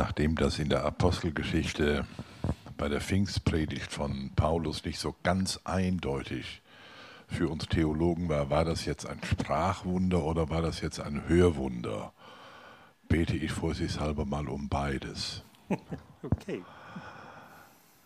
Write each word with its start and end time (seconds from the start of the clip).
nachdem 0.00 0.34
das 0.34 0.58
in 0.58 0.70
der 0.70 0.86
Apostelgeschichte 0.86 2.06
bei 2.78 2.88
der 2.88 3.02
Pfingstpredigt 3.02 3.92
von 3.92 4.30
Paulus 4.34 4.82
nicht 4.82 4.98
so 4.98 5.14
ganz 5.22 5.60
eindeutig 5.64 6.62
für 7.28 7.50
uns 7.50 7.66
Theologen 7.66 8.30
war, 8.30 8.48
war 8.48 8.64
das 8.64 8.86
jetzt 8.86 9.04
ein 9.04 9.20
Sprachwunder 9.22 10.24
oder 10.24 10.48
war 10.48 10.62
das 10.62 10.80
jetzt 10.80 11.00
ein 11.00 11.28
Hörwunder? 11.28 12.14
Bete 13.10 13.36
ich 13.36 13.52
vorsichtshalber 13.52 14.24
mal 14.24 14.48
um 14.48 14.68
beides. 14.68 15.42
Okay. 16.22 16.62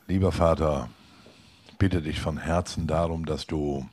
Lieber 0.06 0.30
Vater, 0.30 0.88
bitte 1.78 2.00
dich 2.00 2.20
von 2.20 2.38
Herzen 2.38 2.86
darum, 2.86 3.26
dass 3.26 3.44
du 3.44 3.88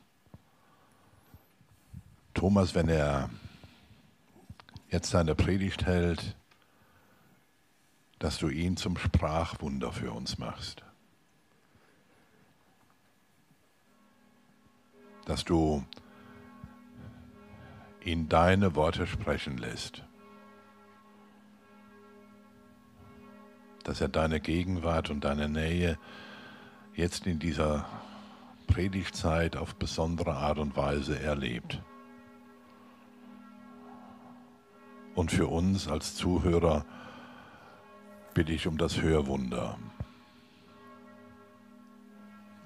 Thomas, 2.32 2.76
wenn 2.76 2.88
er 2.88 3.30
jetzt 4.90 5.10
seine 5.10 5.34
Predigt 5.34 5.86
hält, 5.86 6.36
dass 8.22 8.38
du 8.38 8.48
ihn 8.50 8.76
zum 8.76 8.96
Sprachwunder 8.96 9.90
für 9.90 10.12
uns 10.12 10.38
machst. 10.38 10.84
Dass 15.24 15.44
du 15.44 15.84
ihn 18.04 18.28
deine 18.28 18.76
Worte 18.76 19.08
sprechen 19.08 19.58
lässt. 19.58 20.04
Dass 23.82 24.00
er 24.00 24.08
deine 24.08 24.38
Gegenwart 24.38 25.10
und 25.10 25.24
deine 25.24 25.48
Nähe 25.48 25.98
jetzt 26.94 27.26
in 27.26 27.40
dieser 27.40 27.88
Predigtzeit 28.68 29.56
auf 29.56 29.74
besondere 29.74 30.34
Art 30.34 30.60
und 30.60 30.76
Weise 30.76 31.18
erlebt. 31.18 31.82
Und 35.16 35.32
für 35.32 35.48
uns 35.48 35.88
als 35.88 36.14
Zuhörer 36.14 36.84
bitte 38.34 38.52
ich 38.52 38.66
um 38.66 38.78
das 38.78 39.00
Hörwunder, 39.00 39.78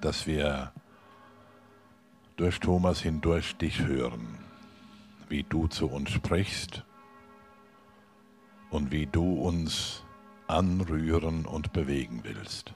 dass 0.01 0.27
wir 0.27 0.71
durch 2.35 2.59
Thomas 2.59 3.01
hindurch 3.01 3.57
dich 3.57 3.79
hören, 3.79 4.37
wie 5.27 5.43
du 5.43 5.67
zu 5.67 5.87
uns 5.87 6.11
sprichst 6.11 6.83
und 8.69 8.91
wie 8.91 9.07
du 9.07 9.33
uns 9.33 10.03
anrühren 10.47 11.45
und 11.45 11.73
bewegen 11.73 12.21
willst. 12.23 12.73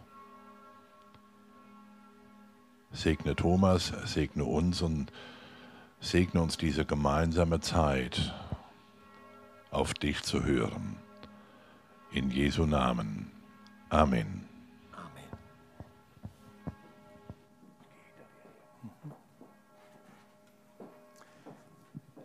Segne 2.92 3.36
Thomas, 3.36 3.94
segne 4.06 4.44
uns 4.44 4.82
und 4.82 5.14
segne 6.02 6.42
uns 6.42 6.58
diese 6.58 6.86
gemeinsame 6.86 7.62
Zeit, 7.62 8.34
auf 9.70 9.94
dich 9.94 10.24
zu 10.24 10.44
hören. 10.44 11.01
In 12.14 12.30
Jesu 12.30 12.66
Namen. 12.66 13.32
Amen. 13.90 14.46
Amen. 14.92 15.24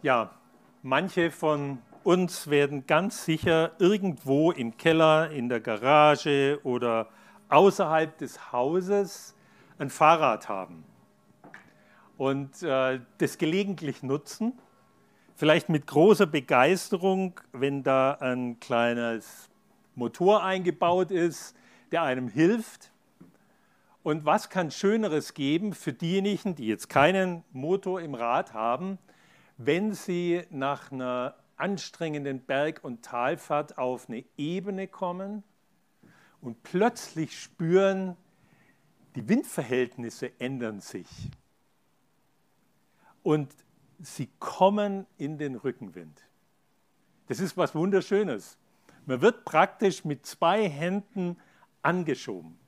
Ja, 0.03 0.31
manche 0.83 1.31
von 1.31 1.79
uns 2.03 2.51
werden 2.51 2.87
ganz 2.89 3.25
sicher 3.25 3.73
irgendwo 3.79 4.51
im 4.51 4.77
Keller, 4.77 5.31
in 5.31 5.49
der 5.49 5.61
Garage 5.61 6.59
oder 6.65 7.09
außerhalb 7.49 8.19
des 8.19 8.51
Hauses 8.51 9.37
ein 9.79 9.91
Fahrrad 9.91 10.49
haben 10.49 10.85
und 12.17 12.61
äh, 12.65 12.99
das 13.19 13.39
gelegentlich 13.39 14.03
nutzen, 14.03 14.53
vielleicht 15.37 15.69
mit 15.69 15.87
großer 15.87 16.27
Begeisterung, 16.27 17.41
wenn 17.53 17.85
da 17.85 18.13
ein 18.15 18.59
kleines 18.59 19.49
Motor 19.97 20.45
eingebaut 20.45 21.11
ist, 21.11 21.57
der 21.91 22.03
einem 22.03 22.29
hilft. 22.29 22.93
Und 24.03 24.25
was 24.25 24.51
kann 24.51 24.71
Schöneres 24.71 25.35
geben 25.35 25.75
für 25.75 25.93
diejenigen, 25.93 26.55
die 26.55 26.69
jetzt 26.69 26.89
keinen 26.89 27.43
Motor 27.53 28.01
im 28.01 28.15
Rad 28.15 28.53
haben, 28.55 28.99
wenn 29.57 29.95
sie 29.95 30.45
nach 30.51 30.93
einer 30.93 31.35
anstrengenden 31.57 32.41
Berg- 32.41 32.85
und 32.85 33.03
Talfahrt 33.03 33.79
auf 33.79 34.09
eine 34.09 34.25
Ebene 34.37 34.87
kommen 34.87 35.43
und 36.41 36.63
plötzlich 36.63 37.41
spüren, 37.41 38.17
die 39.17 39.29
Windverhältnisse 39.29 40.39
ändern 40.39 40.81
sich. 40.81 41.09
Und 43.23 43.53
sie 43.99 44.29
kommen 44.39 45.07
in 45.17 45.39
den 45.39 45.57
Rückenwind. 45.57 46.23
Das 47.27 47.41
ist 47.41 47.57
was 47.57 47.75
Wunderschönes. 47.75 48.59
Man 49.07 49.21
wird 49.23 49.45
praktisch 49.45 50.05
mit 50.05 50.27
zwei 50.27 50.69
Händen 50.69 51.37
angeschoben. 51.83 52.59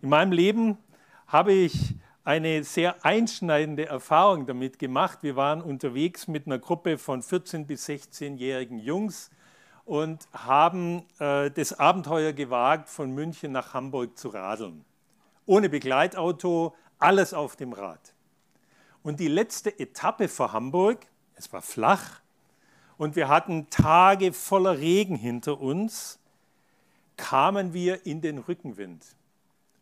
In 0.00 0.08
meinem 0.08 0.32
Leben 0.32 0.78
habe 1.26 1.52
ich 1.52 1.94
eine 2.24 2.64
sehr 2.64 3.04
einschneidende 3.04 3.86
Erfahrung 3.86 4.46
damit 4.46 4.78
gemacht. 4.78 5.18
Wir 5.22 5.36
waren 5.36 5.60
unterwegs 5.60 6.26
mit 6.26 6.46
einer 6.46 6.58
Gruppe 6.58 6.98
von 6.98 7.22
14- 7.22 7.66
bis 7.66 7.86
16-jährigen 7.88 8.78
Jungs 8.78 9.30
und 9.84 10.28
haben 10.32 11.04
äh, 11.18 11.50
das 11.50 11.78
Abenteuer 11.78 12.32
gewagt, 12.32 12.88
von 12.88 13.14
München 13.14 13.52
nach 13.52 13.74
Hamburg 13.74 14.18
zu 14.18 14.28
radeln. 14.28 14.84
Ohne 15.46 15.68
Begleitauto, 15.68 16.74
alles 16.98 17.32
auf 17.32 17.56
dem 17.56 17.72
Rad. 17.72 18.14
Und 19.02 19.20
die 19.20 19.28
letzte 19.28 19.78
Etappe 19.78 20.28
vor 20.28 20.52
Hamburg, 20.52 21.06
es 21.34 21.50
war 21.52 21.62
flach, 21.62 22.20
und 22.98 23.14
wir 23.14 23.28
hatten 23.28 23.70
Tage 23.70 24.32
voller 24.32 24.78
Regen 24.78 25.14
hinter 25.14 25.60
uns, 25.60 26.18
kamen 27.16 27.72
wir 27.72 28.04
in 28.04 28.20
den 28.20 28.38
Rückenwind 28.38 29.06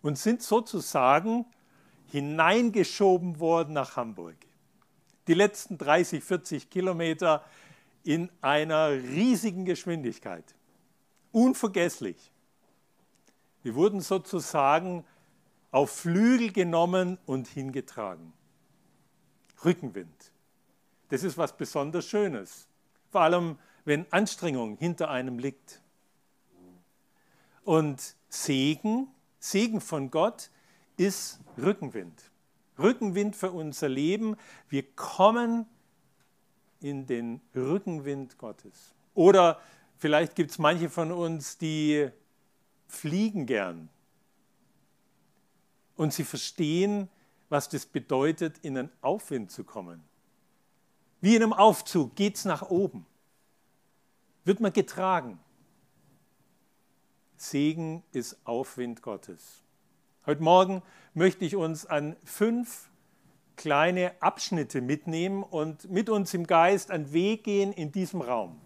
und 0.02 0.18
sind 0.18 0.42
sozusagen 0.42 1.46
hineingeschoben 2.12 3.40
worden 3.40 3.74
nach 3.74 3.96
Hamburg. 3.96 4.36
Die 5.26 5.34
letzten 5.34 5.76
30, 5.76 6.22
40 6.22 6.70
Kilometer 6.70 7.42
in 8.04 8.30
einer 8.42 8.90
riesigen 8.90 9.64
Geschwindigkeit. 9.64 10.54
Unvergesslich. 11.32 12.30
Wir 13.62 13.74
wurden 13.74 14.00
sozusagen 14.00 15.04
auf 15.72 15.90
Flügel 15.90 16.52
genommen 16.52 17.18
und 17.26 17.48
hingetragen. 17.48 18.32
Rückenwind. 19.64 20.32
Das 21.08 21.24
ist 21.24 21.36
was 21.36 21.56
besonders 21.56 22.06
Schönes 22.06 22.68
vor 23.16 23.22
allem 23.22 23.58
wenn 23.86 24.04
Anstrengung 24.12 24.76
hinter 24.76 25.08
einem 25.08 25.38
liegt. 25.38 25.80
Und 27.64 28.14
Segen, 28.28 29.08
Segen 29.38 29.80
von 29.80 30.10
Gott 30.10 30.50
ist 30.98 31.40
Rückenwind. 31.56 32.30
Rückenwind 32.78 33.34
für 33.34 33.52
unser 33.52 33.88
Leben. 33.88 34.36
Wir 34.68 34.82
kommen 34.82 35.64
in 36.80 37.06
den 37.06 37.40
Rückenwind 37.54 38.36
Gottes. 38.36 38.94
Oder 39.14 39.62
vielleicht 39.96 40.34
gibt 40.34 40.50
es 40.50 40.58
manche 40.58 40.90
von 40.90 41.10
uns, 41.10 41.56
die 41.56 42.10
fliegen 42.86 43.46
gern. 43.46 43.88
Und 45.96 46.12
sie 46.12 46.24
verstehen, 46.24 47.08
was 47.48 47.70
das 47.70 47.86
bedeutet, 47.86 48.58
in 48.58 48.76
einen 48.76 48.92
Aufwind 49.00 49.50
zu 49.50 49.64
kommen. 49.64 50.04
Wie 51.20 51.34
in 51.34 51.42
einem 51.42 51.52
Aufzug 51.52 52.14
geht 52.14 52.36
es 52.36 52.44
nach 52.44 52.62
oben. 52.62 53.06
Wird 54.44 54.60
man 54.60 54.72
getragen. 54.72 55.38
Segen 57.36 58.02
ist 58.12 58.38
Aufwind 58.44 59.02
Gottes. 59.02 59.62
Heute 60.24 60.42
Morgen 60.42 60.82
möchte 61.14 61.44
ich 61.44 61.56
uns 61.56 61.86
an 61.86 62.16
fünf 62.24 62.90
kleine 63.56 64.12
Abschnitte 64.20 64.80
mitnehmen 64.80 65.42
und 65.42 65.90
mit 65.90 66.10
uns 66.10 66.34
im 66.34 66.46
Geist 66.46 66.90
einen 66.90 67.12
Weg 67.12 67.44
gehen 67.44 67.72
in 67.72 67.92
diesem 67.92 68.20
Raum. 68.20 68.60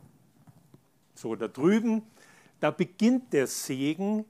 So, 1.15 1.37
da 1.37 1.49
drüben, 1.49 2.03
da 2.61 2.71
beginnt 2.71 3.33
der 3.33 3.47
Segen 3.47 4.25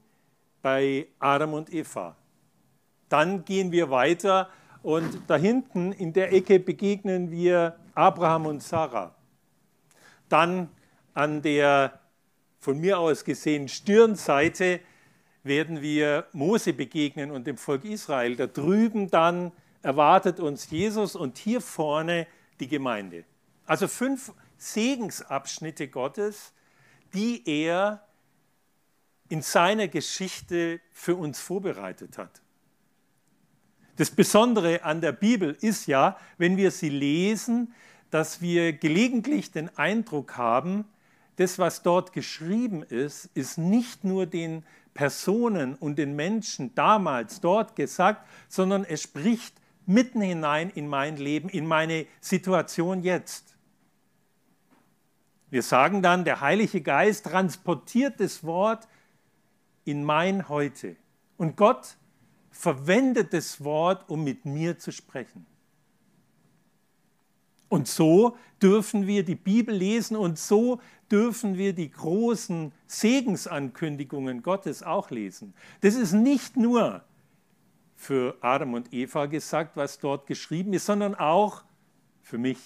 bei 0.61 1.07
Adam 1.19 1.53
und 1.53 1.73
Eva. 1.73 2.15
Dann 3.09 3.43
gehen 3.45 3.71
wir 3.71 3.89
weiter 3.89 4.49
und 4.83 5.21
da 5.27 5.35
hinten 5.35 5.91
in 5.91 6.13
der 6.13 6.33
Ecke 6.33 6.59
begegnen 6.59 7.31
wir 7.31 7.77
Abraham 7.95 8.45
und 8.45 8.63
Sarah. 8.63 9.15
Dann 10.29 10.69
an 11.13 11.41
der 11.41 11.99
von 12.59 12.79
mir 12.79 12.99
aus 12.99 13.25
gesehen 13.25 13.67
Stirnseite 13.67 14.79
werden 15.43 15.81
wir 15.81 16.27
Mose 16.31 16.73
begegnen 16.73 17.31
und 17.31 17.47
dem 17.47 17.57
Volk 17.57 17.85
Israel. 17.85 18.35
Da 18.35 18.47
drüben 18.47 19.09
dann 19.09 19.51
erwartet 19.81 20.39
uns 20.39 20.69
Jesus 20.69 21.15
und 21.15 21.37
hier 21.37 21.61
vorne 21.61 22.27
die 22.59 22.67
Gemeinde. 22.67 23.25
Also 23.65 23.87
fünf 23.87 24.31
Segensabschnitte 24.57 25.87
Gottes, 25.87 26.53
die 27.13 27.41
er 27.47 28.05
in 29.29 29.41
seiner 29.41 29.87
Geschichte 29.87 30.81
für 30.91 31.15
uns 31.15 31.39
vorbereitet 31.39 32.17
hat. 32.17 32.41
Das 34.01 34.09
Besondere 34.09 34.83
an 34.83 34.99
der 34.99 35.11
Bibel 35.11 35.55
ist 35.61 35.85
ja, 35.85 36.17
wenn 36.39 36.57
wir 36.57 36.71
sie 36.71 36.89
lesen, 36.89 37.71
dass 38.09 38.41
wir 38.41 38.73
gelegentlich 38.73 39.51
den 39.51 39.69
Eindruck 39.77 40.37
haben, 40.37 40.85
das, 41.35 41.59
was 41.59 41.83
dort 41.83 42.11
geschrieben 42.11 42.81
ist, 42.81 43.29
ist 43.35 43.59
nicht 43.59 44.03
nur 44.03 44.25
den 44.25 44.65
Personen 44.95 45.75
und 45.75 45.99
den 45.99 46.15
Menschen 46.15 46.73
damals 46.73 47.41
dort 47.41 47.75
gesagt, 47.75 48.27
sondern 48.49 48.85
es 48.85 49.03
spricht 49.03 49.53
mitten 49.85 50.21
hinein 50.21 50.71
in 50.71 50.87
mein 50.87 51.17
Leben, 51.17 51.47
in 51.47 51.67
meine 51.67 52.07
Situation 52.21 53.03
jetzt. 53.03 53.55
Wir 55.51 55.61
sagen 55.61 56.01
dann, 56.01 56.25
der 56.25 56.41
Heilige 56.41 56.81
Geist 56.81 57.27
transportiert 57.27 58.19
das 58.19 58.43
Wort 58.43 58.87
in 59.85 60.03
mein 60.03 60.49
Heute. 60.49 60.95
Und 61.37 61.55
Gott 61.55 61.97
verwendet 62.51 63.33
das 63.33 63.63
Wort, 63.63 64.07
um 64.09 64.23
mit 64.23 64.45
mir 64.45 64.77
zu 64.77 64.91
sprechen. 64.91 65.45
Und 67.69 67.87
so 67.87 68.35
dürfen 68.61 69.07
wir 69.07 69.23
die 69.23 69.35
Bibel 69.35 69.73
lesen 69.73 70.17
und 70.17 70.37
so 70.37 70.81
dürfen 71.09 71.57
wir 71.57 71.71
die 71.71 71.89
großen 71.89 72.73
Segensankündigungen 72.85 74.43
Gottes 74.43 74.83
auch 74.83 75.09
lesen. 75.09 75.53
Das 75.79 75.95
ist 75.95 76.11
nicht 76.11 76.57
nur 76.57 77.01
für 77.95 78.37
Adam 78.41 78.73
und 78.73 78.93
Eva 78.93 79.27
gesagt, 79.27 79.77
was 79.77 79.99
dort 79.99 80.27
geschrieben 80.27 80.73
ist, 80.73 80.85
sondern 80.85 81.15
auch 81.15 81.63
für 82.21 82.37
mich, 82.37 82.59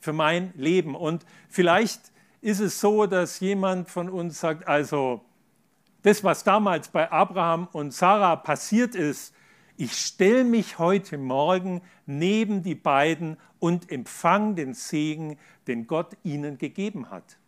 für 0.00 0.12
mein 0.12 0.52
Leben. 0.56 0.96
Und 0.96 1.24
vielleicht 1.48 2.00
ist 2.40 2.58
es 2.58 2.80
so, 2.80 3.06
dass 3.06 3.38
jemand 3.38 3.88
von 3.88 4.08
uns 4.08 4.40
sagt, 4.40 4.66
also 4.66 5.20
das, 6.02 6.24
was 6.24 6.44
damals 6.44 6.88
bei 6.88 7.10
Abraham 7.10 7.68
und 7.72 7.92
Sarah 7.92 8.36
passiert 8.36 8.94
ist, 8.94 9.34
ich 9.76 9.92
stelle 9.92 10.44
mich 10.44 10.78
heute 10.78 11.18
Morgen 11.18 11.82
neben 12.06 12.62
die 12.62 12.74
beiden 12.74 13.36
und 13.60 13.90
empfange 13.90 14.54
den 14.54 14.74
Segen, 14.74 15.38
den 15.66 15.86
Gott 15.86 16.16
ihnen 16.24 16.58
gegeben 16.58 17.10
hat. 17.10 17.38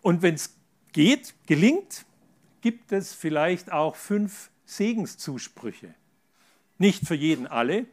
Und 0.00 0.22
wenn 0.22 0.34
es 0.34 0.56
geht, 0.92 1.34
gelingt, 1.46 2.04
gibt 2.60 2.92
es 2.92 3.14
vielleicht 3.14 3.72
auch 3.72 3.94
fünf 3.94 4.50
Segenszusprüche. 4.64 5.94
Nicht 6.78 7.06
für 7.06 7.14
jeden 7.14 7.46
alle, 7.46 7.86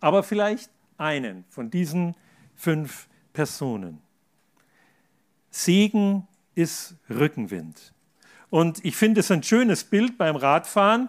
aber 0.00 0.22
vielleicht 0.22 0.70
einen 0.98 1.44
von 1.48 1.70
diesen 1.70 2.14
fünf 2.54 3.08
Personen. 3.32 4.00
Segen 5.52 6.26
ist 6.54 6.96
Rückenwind. 7.08 7.92
Und 8.50 8.84
ich 8.84 8.96
finde 8.96 9.20
es 9.20 9.30
ein 9.30 9.42
schönes 9.42 9.84
Bild 9.84 10.18
beim 10.18 10.34
Radfahren, 10.34 11.08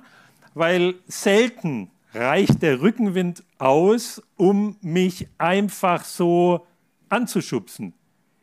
weil 0.54 0.95
selten 1.07 1.90
reicht 2.13 2.62
der 2.62 2.81
Rückenwind 2.81 3.44
aus, 3.57 4.22
um 4.38 4.78
mich 4.81 5.28
einfach 5.38 6.04
so 6.06 6.68
anzuschubsen. 7.10 7.94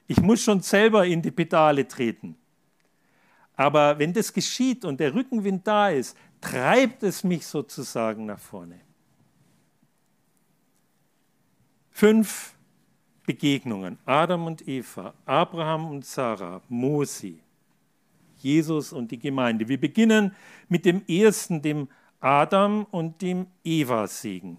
Ich 0.09 0.21
muss 0.21 0.43
schon 0.43 0.61
selber 0.61 1.07
in 1.07 1.23
die 1.23 1.31
Pedale 1.31 1.87
treten. 1.87 2.37
Aber 3.55 3.99
wenn 3.99 4.13
das 4.13 4.33
geschieht 4.33 4.85
und 4.85 4.99
der 4.99 5.15
Rückenwind 5.15 5.67
da 5.67 5.91
ist, 5.91 6.17
treibt 6.41 7.03
es 7.03 7.23
mich 7.23 7.47
sozusagen 7.47 8.27
nach 8.27 8.39
vorne. 8.39 8.81
Fünf 11.91 12.55
Begegnungen. 13.31 13.97
Adam 14.07 14.47
und 14.47 14.67
Eva, 14.67 15.15
Abraham 15.25 15.89
und 15.89 16.05
Sarah, 16.05 16.61
Mose, 16.69 17.35
Jesus 18.39 18.93
und 18.93 19.13
die 19.13 19.21
Gemeinde. 19.21 19.69
Wir 19.69 19.81
beginnen 19.81 20.35
mit 20.69 20.85
dem 20.85 21.03
ersten, 21.07 21.63
dem 21.63 21.87
Adam 22.19 22.89
und 22.91 23.23
dem 23.23 23.47
Eva-Segen. 23.63 24.59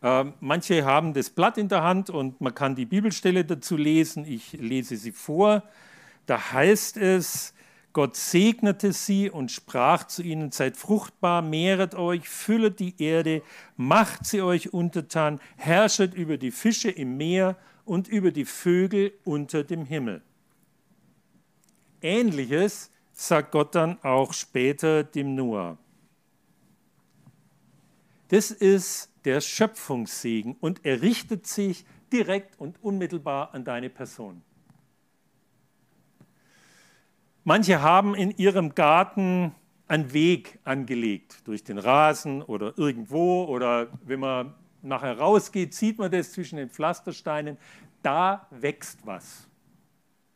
Äh, 0.00 0.24
manche 0.40 0.82
haben 0.86 1.12
das 1.12 1.28
Blatt 1.28 1.58
in 1.58 1.68
der 1.68 1.82
Hand 1.82 2.08
und 2.08 2.40
man 2.40 2.54
kann 2.54 2.74
die 2.74 2.86
Bibelstelle 2.86 3.44
dazu 3.44 3.76
lesen. 3.76 4.24
Ich 4.24 4.54
lese 4.54 4.96
sie 4.96 5.12
vor. 5.12 5.62
Da 6.24 6.52
heißt 6.52 6.96
es, 6.96 7.52
Gott 7.92 8.16
segnete 8.16 8.92
sie 8.92 9.30
und 9.30 9.50
sprach 9.50 10.06
zu 10.06 10.22
ihnen, 10.22 10.52
seid 10.52 10.76
fruchtbar, 10.76 11.42
mehret 11.42 11.94
euch, 11.96 12.28
füllet 12.28 12.78
die 12.78 12.94
Erde, 13.02 13.42
macht 13.76 14.26
sie 14.26 14.42
euch 14.42 14.72
untertan, 14.72 15.40
herrschet 15.56 16.14
über 16.14 16.36
die 16.36 16.52
Fische 16.52 16.90
im 16.90 17.16
Meer 17.16 17.56
und 17.84 18.06
über 18.06 18.30
die 18.30 18.44
Vögel 18.44 19.12
unter 19.24 19.64
dem 19.64 19.84
Himmel. 19.84 20.22
Ähnliches 22.00 22.90
sagt 23.12 23.50
Gott 23.50 23.74
dann 23.74 23.98
auch 24.04 24.32
später 24.32 25.02
dem 25.02 25.34
Noah. 25.34 25.76
Das 28.28 28.52
ist 28.52 29.10
der 29.24 29.40
Schöpfungssegen 29.40 30.56
und 30.60 30.84
er 30.84 31.02
richtet 31.02 31.48
sich 31.48 31.84
direkt 32.12 32.58
und 32.60 32.82
unmittelbar 32.82 33.52
an 33.52 33.64
deine 33.64 33.90
Person. 33.90 34.42
Manche 37.50 37.82
haben 37.82 38.14
in 38.14 38.30
ihrem 38.38 38.76
Garten 38.76 39.56
einen 39.88 40.12
Weg 40.12 40.60
angelegt, 40.62 41.48
durch 41.48 41.64
den 41.64 41.78
Rasen 41.78 42.42
oder 42.42 42.78
irgendwo, 42.78 43.42
oder 43.46 43.88
wenn 44.04 44.20
man 44.20 44.54
nachher 44.82 45.18
rausgeht, 45.18 45.74
sieht 45.74 45.98
man 45.98 46.12
das 46.12 46.30
zwischen 46.30 46.58
den 46.58 46.70
Pflastersteinen. 46.70 47.58
Da 48.04 48.46
wächst 48.52 49.04
was. 49.04 49.48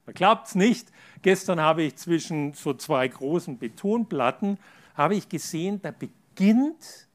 Man 0.07 0.15
glaubt 0.15 0.49
es 0.49 0.57
nicht. 0.57 0.91
Gestern 1.23 1.61
habe 1.61 1.85
ich 1.85 1.95
zwischen 1.95 2.53
so 2.53 2.75
zwei 2.75 3.07
großen 3.07 3.59
Betonplatten 3.59 4.59
habe 4.95 5.15
ich 5.15 5.29
gesehen, 5.29 5.81
da 5.81 5.93
beginnt, 5.93 7.07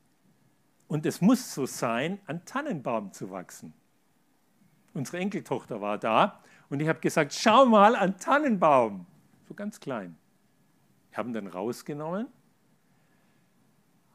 und 0.87 1.05
es 1.05 1.19
muss 1.19 1.53
so 1.53 1.65
sein, 1.65 2.19
ein 2.25 2.45
Tannenbaum 2.45 3.11
zu 3.11 3.31
wachsen. 3.31 3.73
Unsere 4.93 5.17
Enkeltochter 5.17 5.81
war 5.81 5.97
da 5.97 6.39
und 6.69 6.79
ich 6.79 6.87
habe 6.87 7.01
gesagt, 7.01 7.33
schau 7.33 7.65
mal, 7.65 7.97
ein 7.97 8.17
Tannenbaum. 8.17 9.05
So 9.49 9.55
ganz 9.55 9.79
klein. 9.79 10.15
Ich 11.11 11.17
habe 11.17 11.29
ihn 11.29 11.33
dann 11.33 11.47
rausgenommen, 11.47 12.27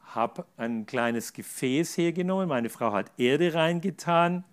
habe 0.01 0.45
ein 0.55 0.85
kleines 0.85 1.33
Gefäß 1.33 1.97
hergenommen, 1.97 2.47
meine 2.47 2.69
Frau 2.69 2.93
hat 2.93 3.11
Erde 3.17 3.53
reingetan, 3.53 4.45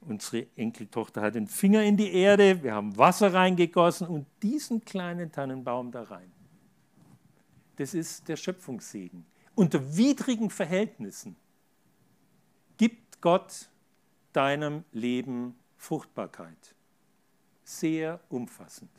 Unsere 0.00 0.46
Enkeltochter 0.54 1.22
hat 1.22 1.34
den 1.34 1.48
Finger 1.48 1.82
in 1.82 1.96
die 1.96 2.12
Erde, 2.12 2.62
wir 2.62 2.72
haben 2.72 2.96
Wasser 2.96 3.34
reingegossen 3.34 4.06
und 4.06 4.26
diesen 4.42 4.84
kleinen 4.84 5.32
Tannenbaum 5.32 5.90
da 5.90 6.02
rein. 6.02 6.30
Das 7.76 7.94
ist 7.94 8.28
der 8.28 8.36
Schöpfungssegen. 8.36 9.26
Unter 9.54 9.96
widrigen 9.96 10.50
Verhältnissen 10.50 11.36
gibt 12.76 13.20
Gott 13.20 13.68
deinem 14.32 14.84
Leben 14.92 15.58
Fruchtbarkeit. 15.76 16.76
Sehr 17.64 18.20
umfassend. 18.28 18.97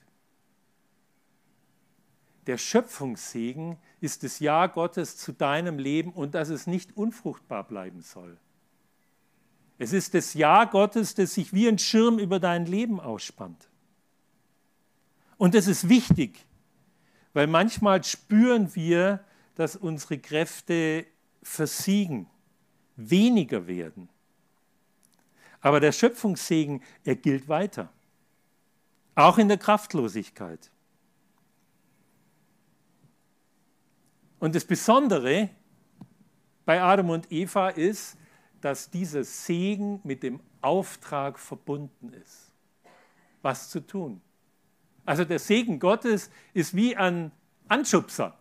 Der 2.49 2.57
Schöpfungssegen 2.57 3.77
ist 4.01 4.23
das 4.23 4.39
Ja 4.39 4.65
Gottes 4.65 5.17
zu 5.17 5.33
deinem 5.33 5.77
Leben 5.77 6.11
und 6.11 6.33
dass 6.33 6.49
es 6.49 6.65
nicht 6.65 6.97
unfruchtbar 6.97 7.63
bleiben 7.63 8.01
soll. 8.01 8.39
Es 9.77 9.93
ist 9.93 10.15
das 10.15 10.33
Ja 10.33 10.65
Gottes, 10.65 11.13
das 11.13 11.35
sich 11.35 11.53
wie 11.53 11.67
ein 11.67 11.77
Schirm 11.77 12.17
über 12.17 12.39
dein 12.39 12.65
Leben 12.65 12.99
ausspannt. 12.99 13.69
Und 15.37 15.53
das 15.53 15.67
ist 15.67 15.89
wichtig, 15.89 16.43
weil 17.33 17.45
manchmal 17.45 18.03
spüren 18.03 18.73
wir, 18.73 19.23
dass 19.53 19.75
unsere 19.75 20.17
Kräfte 20.17 21.05
versiegen, 21.43 22.25
weniger 22.95 23.67
werden. 23.67 24.09
Aber 25.61 25.79
der 25.79 25.91
Schöpfungssegen, 25.91 26.81
er 27.03 27.15
gilt 27.15 27.47
weiter. 27.47 27.93
Auch 29.13 29.37
in 29.37 29.49
der 29.49 29.59
Kraftlosigkeit. 29.59 30.71
Und 34.39 34.55
das 34.55 34.65
Besondere 34.65 35.49
bei 36.65 36.81
Adam 36.81 37.09
und 37.09 37.31
Eva 37.31 37.69
ist, 37.69 38.17
dass 38.61 38.89
dieser 38.89 39.23
Segen 39.23 39.99
mit 40.03 40.23
dem 40.23 40.39
Auftrag 40.61 41.39
verbunden 41.39 42.13
ist, 42.13 42.51
was 43.41 43.69
zu 43.69 43.79
tun. 43.79 44.21
Also 45.05 45.25
der 45.25 45.39
Segen 45.39 45.79
Gottes 45.79 46.29
ist 46.53 46.75
wie 46.75 46.95
ein 46.95 47.31
Anschubser. 47.67 48.37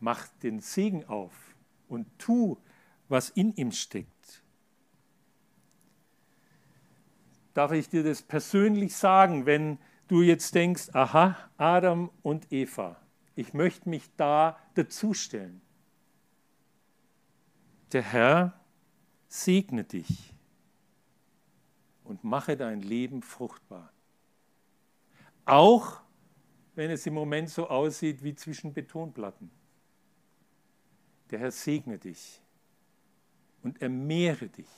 Mach 0.00 0.28
den 0.42 0.60
Segen 0.60 1.04
auf 1.06 1.32
und 1.88 2.06
tu, 2.18 2.56
was 3.08 3.30
in 3.30 3.54
ihm 3.54 3.72
steckt. 3.72 4.42
Darf 7.54 7.72
ich 7.72 7.88
dir 7.88 8.02
das 8.02 8.22
persönlich 8.22 8.94
sagen, 8.94 9.46
wenn 9.46 9.78
du 10.10 10.22
jetzt 10.22 10.54
denkst, 10.54 10.88
aha, 10.92 11.36
Adam 11.56 12.10
und 12.22 12.50
Eva, 12.52 12.96
ich 13.36 13.54
möchte 13.54 13.88
mich 13.88 14.04
da 14.16 14.58
dazustellen. 14.74 15.60
Der 17.92 18.02
Herr 18.02 18.60
segne 19.28 19.84
dich 19.84 20.34
und 22.04 22.24
mache 22.24 22.56
dein 22.56 22.82
Leben 22.82 23.22
fruchtbar. 23.22 23.92
Auch 25.44 26.00
wenn 26.74 26.90
es 26.90 27.06
im 27.06 27.14
Moment 27.14 27.50
so 27.50 27.68
aussieht 27.68 28.22
wie 28.22 28.34
zwischen 28.34 28.72
Betonplatten. 28.72 29.50
Der 31.30 31.38
Herr 31.38 31.50
segne 31.52 31.98
dich 31.98 32.42
und 33.62 33.80
er 33.80 33.88
mehre 33.88 34.48
dich 34.48 34.68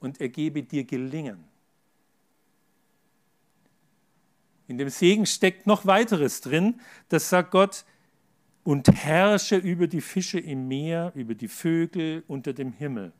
und 0.00 0.20
er 0.20 0.28
gebe 0.28 0.62
dir 0.62 0.84
Gelingen. 0.84 1.44
In 4.68 4.78
dem 4.78 4.90
Segen 4.90 5.26
steckt 5.26 5.66
noch 5.66 5.86
weiteres 5.86 6.40
drin. 6.42 6.80
Das 7.08 7.28
sagt 7.28 7.50
Gott, 7.50 7.84
und 8.64 8.86
herrsche 8.88 9.56
über 9.56 9.86
die 9.86 10.02
Fische 10.02 10.38
im 10.38 10.68
Meer, 10.68 11.10
über 11.14 11.34
die 11.34 11.48
Vögel 11.48 12.22
unter 12.28 12.52
dem 12.52 12.72
Himmel. 12.72 13.12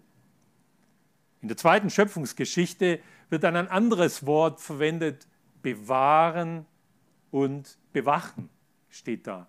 In 1.40 1.48
der 1.48 1.56
zweiten 1.56 1.88
Schöpfungsgeschichte 1.88 3.00
wird 3.30 3.44
dann 3.44 3.56
ein 3.56 3.68
anderes 3.68 4.26
Wort 4.26 4.60
verwendet, 4.60 5.26
bewahren 5.62 6.66
und 7.30 7.78
bewachen, 7.94 8.50
steht 8.90 9.26
da. 9.26 9.48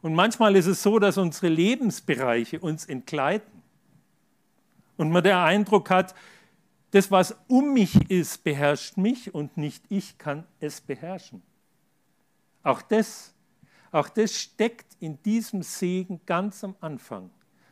Und 0.00 0.14
manchmal 0.14 0.56
ist 0.56 0.66
es 0.66 0.82
so, 0.82 0.98
dass 0.98 1.18
unsere 1.18 1.48
Lebensbereiche 1.48 2.60
uns 2.60 2.86
entgleiten 2.86 3.62
und 4.96 5.10
man 5.10 5.22
den 5.22 5.34
Eindruck 5.34 5.90
hat, 5.90 6.14
das, 6.90 7.10
was 7.10 7.36
um 7.48 7.74
mich 7.74 8.10
ist, 8.10 8.44
beherrscht 8.44 8.96
mich 8.96 9.34
und 9.34 9.56
nicht 9.56 9.84
ich 9.88 10.18
kann 10.18 10.46
es 10.60 10.80
beherrschen. 10.80 11.42
Auch 12.62 12.82
das, 12.82 13.34
auch 13.92 14.08
das 14.08 14.34
steckt 14.34 14.96
in 15.00 15.20
diesem 15.22 15.62
Segen 15.62 16.20
ganz 16.26 16.64
am 16.64 16.74
Anfang, 16.80 17.30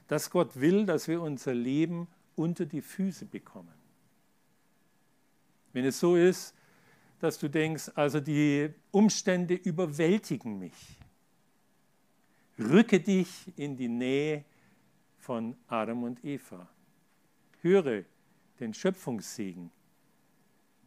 dass 0.09 0.31
Gott 0.31 0.61
will, 0.61 0.87
dass 0.87 1.09
wir 1.09 1.21
unser 1.23 1.55
Leben 1.55 2.09
unter 2.37 2.67
die 2.67 2.83
Füße 2.83 3.27
bekommen. 3.27 3.75
Wenn 5.73 5.85
es 5.85 5.99
so 5.99 6.17
ist, 6.17 6.55
dass 7.19 7.39
du 7.39 7.49
denkst, 7.49 7.91
also 7.95 8.21
die 8.21 8.73
Umstände 8.91 9.55
überwältigen 9.55 10.59
mich, 10.59 10.99
rücke 12.59 13.01
dich 13.01 13.29
in 13.57 13.77
die 13.77 13.89
Nähe 13.89 14.45
von 15.19 15.57
Adam 15.67 16.05
und 16.05 16.25
Eva. 16.25 16.69
Höre 17.63 18.05
den 18.61 18.75
Schöpfungssegen, 18.75 19.71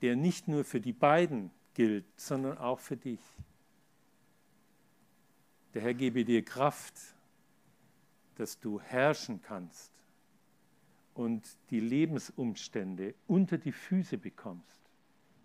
der 0.01 0.15
nicht 0.15 0.47
nur 0.47 0.63
für 0.63 0.79
die 0.79 0.93
beiden 0.93 1.51
gilt, 1.73 2.05
sondern 2.19 2.57
auch 2.57 2.79
für 2.79 2.97
dich. 2.97 3.19
Der 5.73 5.81
Herr 5.81 5.93
gebe 5.93 6.25
dir 6.25 6.43
Kraft, 6.43 6.95
dass 8.35 8.59
du 8.59 8.79
herrschen 8.79 9.41
kannst 9.41 9.91
und 11.13 11.43
die 11.69 11.79
Lebensumstände 11.79 13.15
unter 13.27 13.57
die 13.57 13.71
Füße 13.71 14.17
bekommst. 14.17 14.81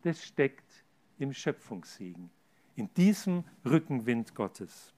Das 0.03 0.23
steckt 0.23 0.85
im 1.19 1.33
Schöpfungssegen, 1.33 2.31
in 2.77 2.93
diesem 2.95 3.45
Rückenwind 3.65 4.35
Gottes. 4.35 4.93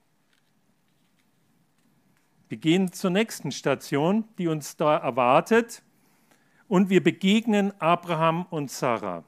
Wir 2.47 2.57
gehen 2.57 2.91
zur 2.91 3.09
nächsten 3.09 3.51
Station, 3.51 4.25
die 4.37 4.47
uns 4.47 4.77
da 4.77 4.97
erwartet 4.97 5.83
und 6.67 6.89
wir 6.89 7.03
begegnen 7.03 7.73
Abraham 7.79 8.45
und 8.49 8.71
Sarah. 8.71 9.23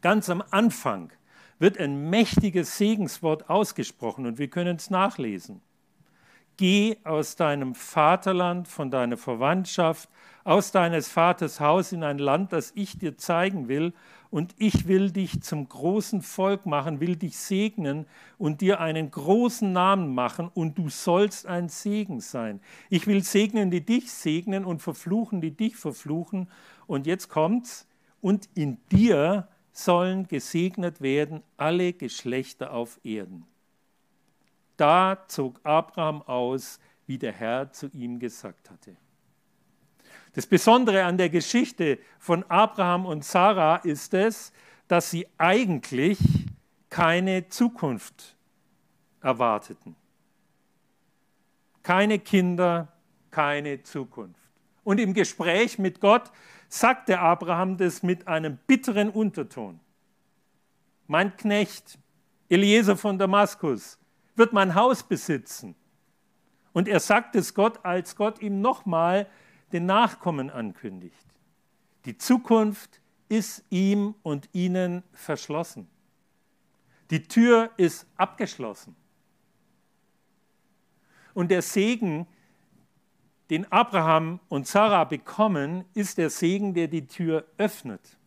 Ganz 0.00 0.30
am 0.30 0.42
Anfang 0.50 1.12
wird 1.58 1.78
ein 1.78 2.08
mächtiges 2.08 2.78
Segenswort 2.78 3.50
ausgesprochen 3.50 4.26
und 4.26 4.38
wir 4.38 4.48
können 4.48 4.76
es 4.76 4.90
nachlesen. 4.90 5.60
Geh 6.56 6.96
aus 7.04 7.36
deinem 7.36 7.74
Vaterland, 7.74 8.66
von 8.68 8.90
deiner 8.90 9.16
Verwandtschaft, 9.16 10.08
aus 10.44 10.72
deines 10.72 11.08
Vaters 11.08 11.60
Haus 11.60 11.92
in 11.92 12.02
ein 12.02 12.18
Land, 12.18 12.52
das 12.52 12.72
ich 12.74 12.98
dir 12.98 13.16
zeigen 13.16 13.68
will, 13.68 13.92
und 14.30 14.54
ich 14.58 14.86
will 14.86 15.10
dich 15.10 15.40
zum 15.42 15.68
großen 15.68 16.22
Volk 16.22 16.66
machen, 16.66 17.00
will 17.00 17.16
dich 17.16 17.36
segnen 17.36 18.06
und 18.36 18.60
dir 18.60 18.80
einen 18.80 19.10
großen 19.10 19.72
Namen 19.72 20.14
machen, 20.14 20.50
und 20.52 20.76
du 20.76 20.88
sollst 20.88 21.46
ein 21.46 21.68
Segen 21.68 22.20
sein. 22.20 22.60
Ich 22.90 23.06
will 23.06 23.22
segnen, 23.22 23.70
die 23.70 23.84
dich 23.84 24.12
segnen, 24.12 24.64
und 24.64 24.80
verfluchen, 24.80 25.40
die 25.40 25.52
dich 25.52 25.76
verfluchen. 25.76 26.48
Und 26.86 27.06
jetzt 27.06 27.28
kommt's, 27.28 27.86
und 28.20 28.48
in 28.54 28.78
dir 28.90 29.48
sollen 29.72 30.26
gesegnet 30.26 31.00
werden 31.00 31.42
alle 31.56 31.92
Geschlechter 31.92 32.72
auf 32.72 33.00
Erden. 33.04 33.46
Da 34.76 35.24
zog 35.28 35.60
Abraham 35.64 36.22
aus, 36.22 36.78
wie 37.06 37.18
der 37.18 37.32
Herr 37.32 37.72
zu 37.72 37.88
ihm 37.88 38.18
gesagt 38.18 38.70
hatte. 38.70 38.96
Das 40.34 40.46
Besondere 40.46 41.04
an 41.04 41.16
der 41.16 41.30
Geschichte 41.30 41.98
von 42.18 42.44
Abraham 42.44 43.06
und 43.06 43.24
Sarah 43.24 43.76
ist 43.76 44.14
es, 44.14 44.52
dass 44.86 45.10
sie 45.10 45.26
eigentlich 45.36 46.18
keine 46.90 47.48
Zukunft 47.48 48.36
erwarteten. 49.20 49.96
Keine 51.82 52.18
Kinder, 52.18 52.88
keine 53.30 53.82
Zukunft. 53.82 54.40
Und 54.84 55.00
im 55.00 55.14
Gespräch 55.14 55.78
mit 55.78 56.00
Gott 56.00 56.30
sagte 56.68 57.18
Abraham 57.18 57.76
das 57.76 58.02
mit 58.02 58.26
einem 58.26 58.58
bitteren 58.66 59.10
Unterton. 59.10 59.80
Mein 61.06 61.36
Knecht, 61.36 61.98
Eliezer 62.48 62.96
von 62.96 63.18
Damaskus, 63.18 63.98
wird 64.36 64.52
mein 64.52 64.74
Haus 64.74 65.02
besitzen. 65.02 65.74
Und 66.72 66.88
er 66.88 67.00
sagt 67.00 67.34
es 67.34 67.54
Gott, 67.54 67.84
als 67.84 68.14
Gott 68.14 68.40
ihm 68.40 68.60
nochmal 68.60 69.26
den 69.72 69.86
Nachkommen 69.86 70.50
ankündigt. 70.50 71.26
Die 72.04 72.16
Zukunft 72.16 73.00
ist 73.28 73.64
ihm 73.70 74.14
und 74.22 74.48
ihnen 74.52 75.02
verschlossen. 75.12 75.88
Die 77.10 77.22
Tür 77.22 77.70
ist 77.76 78.06
abgeschlossen. 78.16 78.96
Und 81.34 81.50
der 81.50 81.62
Segen, 81.62 82.26
den 83.50 83.70
Abraham 83.70 84.40
und 84.48 84.66
Sarah 84.66 85.04
bekommen, 85.04 85.84
ist 85.94 86.18
der 86.18 86.30
Segen, 86.30 86.74
der 86.74 86.88
die 86.88 87.06
Tür 87.06 87.46
öffnet 87.56 88.18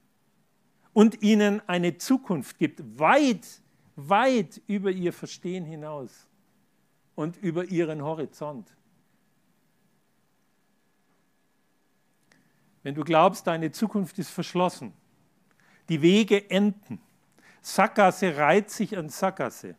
und 0.94 1.22
ihnen 1.22 1.62
eine 1.68 1.98
Zukunft 1.98 2.58
gibt, 2.58 3.00
weit 3.00 3.62
weit 3.96 4.62
über 4.68 4.92
ihr 4.92 5.14
Verstehen 5.14 5.66
hinaus 5.66 6.28
und 7.16 7.38
über 7.38 7.66
ihren 7.66 8.02
Horizont. 8.02 8.72
Wenn 12.84 12.96
du 12.96 13.04
glaubst, 13.04 13.48
deine 13.48 13.72
Zukunft 13.72 14.18
ist 14.20 14.30
verschlossen, 14.30 14.94
die 15.90 16.02
Wege 16.02 16.50
enden, 16.50 17.00
Sackgasse 17.62 18.38
reiht 18.38 18.72
sich 18.72 18.98
an 18.98 19.10
Sackgasse, 19.10 19.76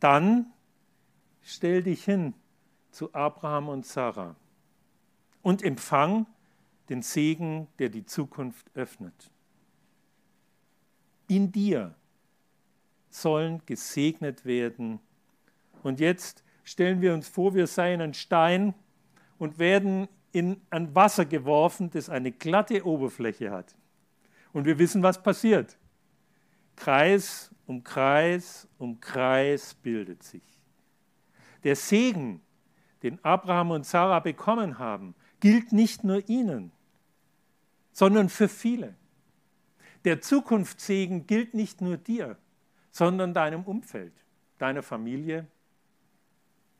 dann 0.00 0.52
stell 1.42 1.82
dich 1.82 2.04
hin 2.04 2.34
zu 2.90 3.12
Abraham 3.14 3.68
und 3.68 3.86
Sarah 3.86 4.36
und 5.42 5.62
empfang 5.62 6.26
den 6.88 7.02
Segen, 7.02 7.68
der 7.78 7.90
die 7.90 8.06
Zukunft 8.06 8.70
öffnet. 8.74 9.30
In 11.26 11.52
dir 11.52 11.94
sollen 13.10 13.62
gesegnet 13.66 14.44
werden. 14.44 15.00
Und 15.82 16.00
jetzt 16.00 16.44
stellen 16.64 17.00
wir 17.00 17.14
uns 17.14 17.28
vor, 17.28 17.54
wir 17.54 17.66
seien 17.66 18.00
ein 18.00 18.14
Stein 18.14 18.74
und 19.38 19.58
werden 19.58 20.08
in 20.38 20.60
ein 20.70 20.94
Wasser 20.94 21.24
geworfen, 21.24 21.90
das 21.90 22.08
eine 22.08 22.30
glatte 22.30 22.86
Oberfläche 22.86 23.50
hat. 23.50 23.74
Und 24.52 24.66
wir 24.66 24.78
wissen, 24.78 25.02
was 25.02 25.20
passiert. 25.20 25.76
Kreis 26.76 27.50
um 27.66 27.82
Kreis 27.82 28.68
um 28.78 29.00
Kreis 29.00 29.74
bildet 29.74 30.22
sich. 30.22 30.42
Der 31.64 31.74
Segen, 31.74 32.40
den 33.02 33.22
Abraham 33.24 33.72
und 33.72 33.84
Sarah 33.84 34.20
bekommen 34.20 34.78
haben, 34.78 35.16
gilt 35.40 35.72
nicht 35.72 36.04
nur 36.04 36.28
ihnen, 36.28 36.70
sondern 37.92 38.28
für 38.28 38.48
viele. 38.48 38.94
Der 40.04 40.20
Zukunftssegen 40.20 41.26
gilt 41.26 41.54
nicht 41.54 41.80
nur 41.80 41.96
dir, 41.96 42.38
sondern 42.92 43.34
deinem 43.34 43.64
Umfeld, 43.64 44.14
deiner 44.58 44.84
Familie, 44.84 45.48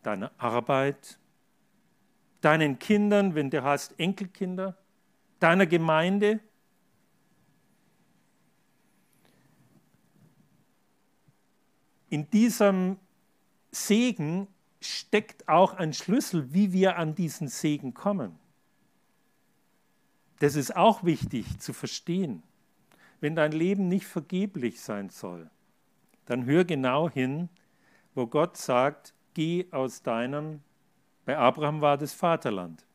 deiner 0.04 0.30
Arbeit, 0.38 1.18
deinen 2.40 2.78
Kindern, 2.78 3.34
wenn 3.34 3.50
du 3.50 3.62
hast 3.62 3.98
Enkelkinder, 3.98 4.76
deiner 5.40 5.66
Gemeinde. 5.66 6.40
In 12.10 12.30
diesem 12.30 12.96
Segen 13.70 14.48
steckt 14.80 15.48
auch 15.48 15.74
ein 15.74 15.92
Schlüssel, 15.92 16.52
wie 16.52 16.72
wir 16.72 16.96
an 16.96 17.14
diesen 17.14 17.48
Segen 17.48 17.94
kommen. 17.94 18.38
Das 20.38 20.54
ist 20.54 20.76
auch 20.76 21.04
wichtig 21.04 21.58
zu 21.58 21.72
verstehen, 21.72 22.42
wenn 23.20 23.34
dein 23.34 23.52
Leben 23.52 23.88
nicht 23.88 24.06
vergeblich 24.06 24.80
sein 24.80 25.10
soll 25.10 25.50
dann 26.28 26.44
hör 26.44 26.64
genau 26.64 27.08
hin, 27.08 27.48
wo 28.14 28.26
Gott 28.26 28.58
sagt, 28.58 29.14
geh 29.32 29.66
aus 29.70 30.02
deinem, 30.02 30.60
bei 31.28 31.36
Abraham 31.36 31.82
war 31.82 31.98
das 31.98 32.14
Vaterland. 32.14 32.86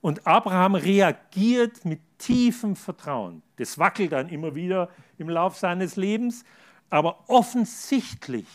Und 0.00 0.24
Abraham 0.24 0.76
reagiert 0.76 1.84
mit 1.84 2.00
tiefem 2.18 2.76
Vertrauen. 2.76 3.42
Das 3.56 3.76
wackelt 3.76 4.12
dann 4.12 4.28
immer 4.28 4.54
wieder 4.54 4.88
im 5.18 5.28
Lauf 5.28 5.56
seines 5.56 5.96
Lebens, 5.96 6.44
aber 6.90 7.28
offensichtlich 7.28 8.46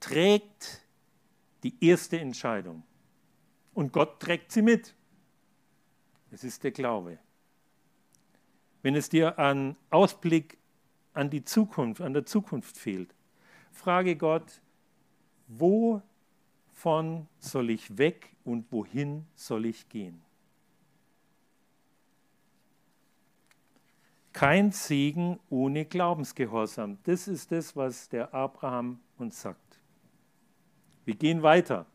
trägt 0.00 0.80
die 1.62 1.76
erste 1.80 2.18
Entscheidung. 2.18 2.82
Und 3.72 3.92
Gott 3.92 4.18
trägt 4.18 4.50
sie 4.50 4.62
mit. 4.62 4.96
Es 6.32 6.42
ist 6.42 6.64
der 6.64 6.72
Glaube. 6.72 7.20
Wenn 8.82 8.96
es 8.96 9.08
dir 9.08 9.38
an 9.38 9.76
Ausblick 9.90 10.58
an 11.12 11.30
die 11.30 11.44
Zukunft, 11.44 12.00
an 12.00 12.14
der 12.14 12.26
Zukunft 12.26 12.76
fehlt, 12.76 13.14
frage 13.70 14.16
Gott, 14.16 14.60
wovon 16.76 17.26
soll 17.38 17.70
ich 17.70 17.96
weg 17.96 18.34
und 18.44 18.70
wohin 18.70 19.26
soll 19.34 19.66
ich 19.66 19.88
gehen? 19.88 20.22
Kein 24.32 24.70
Segen 24.70 25.40
ohne 25.48 25.86
Glaubensgehorsam. 25.86 26.98
Das 27.04 27.26
ist 27.26 27.50
das, 27.50 27.74
was 27.74 28.10
der 28.10 28.34
Abraham 28.34 29.00
uns 29.16 29.40
sagt. 29.40 29.80
Wir 31.06 31.14
gehen 31.14 31.42
weiter 31.42 31.86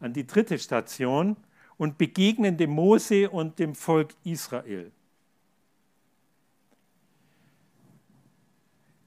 an 0.00 0.14
die 0.14 0.26
dritte 0.26 0.58
Station 0.58 1.36
und 1.76 1.98
begegnen 1.98 2.56
dem 2.56 2.70
Mose 2.70 3.28
und 3.28 3.58
dem 3.58 3.74
Volk 3.74 4.14
Israel. 4.24 4.90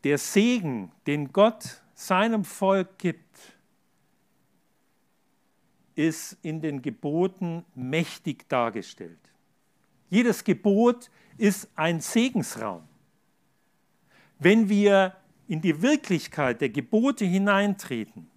Der 0.03 0.19
Segen, 0.19 0.91
den 1.07 1.33
Gott 1.33 1.81
seinem 1.95 2.45
Volk 2.45 2.99
gibt, 2.99 3.56
ist 5.97 6.37
in 6.43 6.61
den 6.61 6.81
Geboten 6.81 7.65
mächtig 7.73 8.47
dargestellt. 8.47 9.19
Jedes 10.09 10.43
Gebot 10.43 11.09
ist 11.37 11.69
ein 11.75 11.99
Segensraum. 11.99 12.87
Wenn 14.39 14.69
wir 14.69 15.15
in 15.47 15.59
die 15.59 15.81
Wirklichkeit 15.81 16.61
der 16.61 16.69
Gebote 16.69 17.25
hineintreten, 17.25 18.29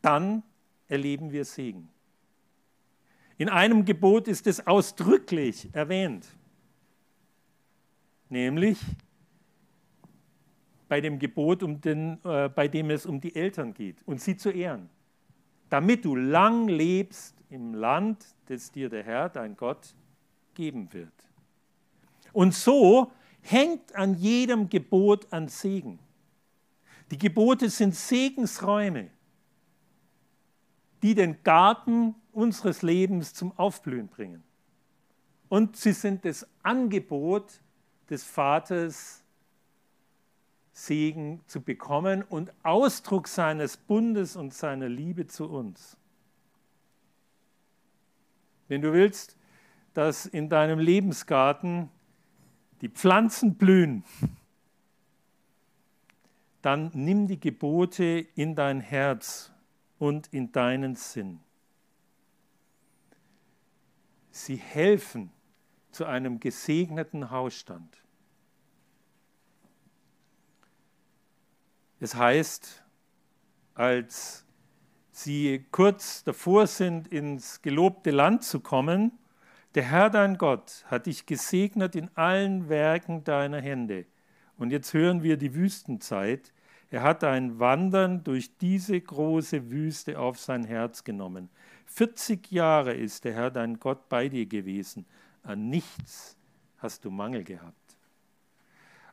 dann 0.00 0.42
erleben 0.88 1.30
wir 1.32 1.44
Segen. 1.44 1.90
In 3.36 3.50
einem 3.50 3.84
Gebot 3.84 4.26
ist 4.26 4.46
es 4.46 4.66
ausdrücklich 4.66 5.68
erwähnt, 5.72 6.26
nämlich 8.30 8.78
bei 10.88 11.00
dem 11.00 11.18
Gebot, 11.18 11.62
um 11.62 11.80
den, 11.80 12.18
äh, 12.24 12.48
bei 12.48 12.68
dem 12.68 12.90
es 12.90 13.06
um 13.06 13.20
die 13.20 13.34
Eltern 13.36 13.74
geht 13.74 14.02
und 14.06 14.20
sie 14.20 14.36
zu 14.36 14.50
ehren, 14.50 14.88
damit 15.70 16.04
du 16.04 16.14
lang 16.14 16.68
lebst 16.68 17.34
im 17.48 17.74
Land, 17.74 18.24
das 18.46 18.70
dir 18.70 18.90
der 18.90 19.02
Herr, 19.02 19.28
dein 19.28 19.56
Gott, 19.56 19.94
geben 20.54 20.92
wird. 20.92 21.12
Und 22.32 22.54
so 22.54 23.10
hängt 23.40 23.94
an 23.94 24.14
jedem 24.14 24.68
Gebot 24.68 25.32
an 25.32 25.48
Segen. 25.48 25.98
Die 27.10 27.18
Gebote 27.18 27.70
sind 27.70 27.96
Segensräume 27.96 29.10
die 31.02 31.14
den 31.14 31.42
Garten 31.42 32.14
unseres 32.32 32.82
Lebens 32.82 33.34
zum 33.34 33.56
Aufblühen 33.58 34.08
bringen. 34.08 34.42
Und 35.48 35.76
sie 35.76 35.92
sind 35.92 36.24
das 36.24 36.46
Angebot 36.62 37.60
des 38.08 38.24
Vaters, 38.24 39.19
Segen 40.72 41.40
zu 41.46 41.60
bekommen 41.60 42.22
und 42.22 42.52
Ausdruck 42.62 43.28
seines 43.28 43.76
Bundes 43.76 44.36
und 44.36 44.54
seiner 44.54 44.88
Liebe 44.88 45.26
zu 45.26 45.48
uns. 45.48 45.96
Wenn 48.68 48.82
du 48.82 48.92
willst, 48.92 49.36
dass 49.94 50.26
in 50.26 50.48
deinem 50.48 50.78
Lebensgarten 50.78 51.90
die 52.80 52.88
Pflanzen 52.88 53.56
blühen, 53.56 54.04
dann 56.62 56.90
nimm 56.94 57.26
die 57.26 57.40
Gebote 57.40 58.26
in 58.34 58.54
dein 58.54 58.80
Herz 58.80 59.50
und 59.98 60.28
in 60.32 60.52
deinen 60.52 60.94
Sinn. 60.94 61.40
Sie 64.30 64.56
helfen 64.56 65.32
zu 65.90 66.04
einem 66.04 66.38
gesegneten 66.38 67.30
Hausstand. 67.30 68.00
Es 72.00 72.14
heißt, 72.14 72.82
als 73.74 74.46
sie 75.12 75.66
kurz 75.70 76.24
davor 76.24 76.66
sind, 76.66 77.08
ins 77.08 77.60
gelobte 77.60 78.10
Land 78.10 78.42
zu 78.42 78.60
kommen, 78.60 79.12
der 79.74 79.84
Herr 79.84 80.08
dein 80.08 80.38
Gott 80.38 80.84
hat 80.86 81.06
dich 81.06 81.26
gesegnet 81.26 81.94
in 81.94 82.10
allen 82.16 82.70
Werken 82.70 83.22
deiner 83.22 83.60
Hände. 83.60 84.06
Und 84.56 84.72
jetzt 84.72 84.94
hören 84.94 85.22
wir 85.22 85.36
die 85.36 85.54
Wüstenzeit, 85.54 86.52
er 86.88 87.02
hat 87.02 87.22
ein 87.22 87.60
Wandern 87.60 88.24
durch 88.24 88.56
diese 88.56 89.00
große 89.00 89.70
Wüste 89.70 90.18
auf 90.18 90.40
sein 90.40 90.64
Herz 90.64 91.04
genommen. 91.04 91.48
40 91.86 92.50
Jahre 92.50 92.94
ist 92.94 93.24
der 93.24 93.34
Herr 93.34 93.50
dein 93.50 93.78
Gott 93.78 94.08
bei 94.08 94.28
dir 94.28 94.46
gewesen. 94.46 95.06
An 95.42 95.68
nichts 95.68 96.36
hast 96.78 97.04
du 97.04 97.10
Mangel 97.10 97.44
gehabt. 97.44 97.79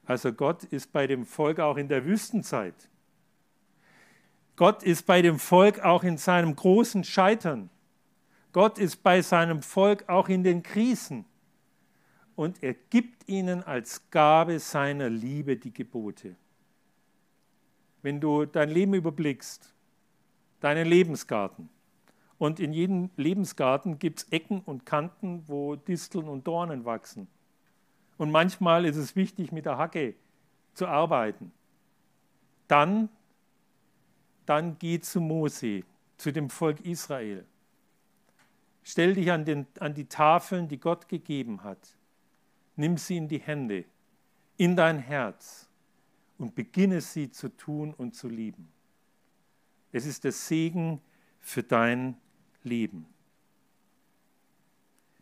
Also 0.08 0.34
Gott 0.34 0.64
ist 0.64 0.92
bei 0.92 1.06
dem 1.06 1.26
Volk 1.26 1.60
auch 1.60 1.78
in 1.78 1.88
der 1.88 2.06
Wüstenzeit. 2.06 2.74
Gott 4.56 4.82
ist 4.82 5.06
bei 5.06 5.22
dem 5.22 5.38
Volk 5.38 5.82
auch 5.82 6.04
in 6.04 6.18
seinem 6.18 6.56
großen 6.56 7.04
Scheitern. 7.04 7.70
Gott 8.54 8.80
ist 8.80 9.04
bei 9.04 9.22
seinem 9.22 9.62
Volk 9.62 10.10
auch 10.10 10.30
in 10.30 10.44
den 10.44 10.64
Krisen. 10.64 11.26
Und 12.36 12.64
er 12.64 12.74
gibt 12.74 13.30
ihnen 13.30 13.62
als 13.64 14.10
Gabe 14.10 14.58
seiner 14.60 15.10
Liebe 15.10 15.58
die 15.58 15.74
Gebote 15.74 16.36
wenn 18.08 18.22
du 18.22 18.46
dein 18.46 18.70
Leben 18.70 18.94
überblickst, 18.94 19.74
deinen 20.62 20.88
Lebensgarten. 20.88 21.68
Und 22.38 22.60
in 22.60 22.72
jedem 22.72 23.10
Lebensgarten 23.18 24.00
gibt 24.00 24.20
es 24.20 24.28
Ecken 24.32 24.62
und 24.62 24.86
Kanten, 24.86 25.44
wo 25.48 25.76
Disteln 25.76 26.30
und 26.30 26.48
Dornen 26.48 26.86
wachsen. 26.86 27.28
Und 28.18 28.32
manchmal 28.32 28.86
ist 28.86 28.96
es 28.96 29.16
wichtig, 29.16 29.52
mit 29.52 29.66
der 29.66 29.78
Hacke 29.78 30.16
zu 30.74 30.88
arbeiten. 30.88 31.52
Dann, 32.68 33.10
dann 34.46 34.78
geh 34.80 35.00
zu 35.00 35.22
Mose, 35.22 35.84
zu 36.18 36.32
dem 36.32 36.50
Volk 36.50 36.82
Israel. 36.82 37.46
Stell 38.84 39.14
dich 39.16 39.32
an, 39.32 39.46
den, 39.46 39.68
an 39.80 39.94
die 39.94 40.06
Tafeln, 40.06 40.68
die 40.68 40.80
Gott 40.80 41.10
gegeben 41.10 41.64
hat. 41.64 41.96
Nimm 42.76 42.98
sie 42.98 43.18
in 43.18 43.28
die 43.28 43.40
Hände, 43.40 43.86
in 44.56 44.76
dein 44.76 45.00
Herz 45.00 45.68
und 46.38 46.56
beginne 46.56 47.02
sie 47.02 47.30
zu 47.30 47.50
tun 47.50 47.94
und 47.94 48.16
zu 48.16 48.28
lieben. 48.30 48.72
Es 49.92 50.06
ist 50.06 50.24
der 50.24 50.32
Segen 50.32 51.02
für 51.40 51.64
dein 51.64 52.16
Leben. 52.64 53.06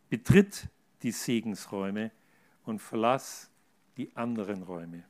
Betritt 0.10 0.70
die 1.02 1.12
Segensräume 1.12 2.12
und 2.66 2.80
verlass 2.80 3.50
die 3.98 4.16
anderen 4.16 4.64
Räume. 4.64 5.04